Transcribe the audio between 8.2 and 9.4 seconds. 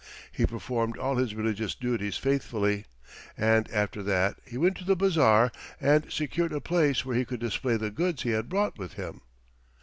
he had brought with him.